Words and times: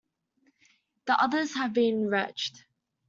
The 1.05 1.13
others 1.21 1.53
had 1.53 1.73
been— 1.73 2.09
wretched. 2.09 2.65